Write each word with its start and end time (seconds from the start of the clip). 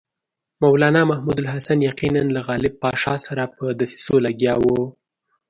مولنا 0.63 1.03
محمود 1.11 1.37
الحسن 1.41 1.79
یقیناً 1.89 2.23
له 2.35 2.39
غالب 2.47 2.73
پاشا 2.81 3.15
سره 3.25 3.43
په 3.55 3.65
دسیسو 3.79 4.15
لګیا 4.25 4.53
وو. 4.61 4.81